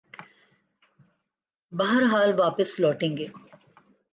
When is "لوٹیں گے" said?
2.79-3.27